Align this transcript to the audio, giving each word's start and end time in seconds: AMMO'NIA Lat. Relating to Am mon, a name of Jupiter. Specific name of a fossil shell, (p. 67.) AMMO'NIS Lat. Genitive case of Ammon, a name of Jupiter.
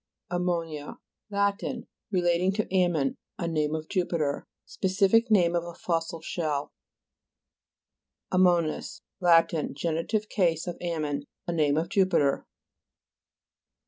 AMMO'NIA 0.31 0.97
Lat. 1.29 1.61
Relating 2.09 2.51
to 2.53 2.67
Am 2.75 2.93
mon, 2.93 3.17
a 3.37 3.47
name 3.47 3.75
of 3.75 3.87
Jupiter. 3.87 4.47
Specific 4.65 5.29
name 5.29 5.55
of 5.55 5.63
a 5.63 5.75
fossil 5.75 6.21
shell, 6.21 6.71
(p. 8.31 8.39
67.) 8.39 8.41
AMMO'NIS 8.41 9.01
Lat. 9.19 9.51
Genitive 9.75 10.27
case 10.27 10.65
of 10.65 10.77
Ammon, 10.81 11.25
a 11.45 11.51
name 11.53 11.77
of 11.77 11.89
Jupiter. 11.89 12.47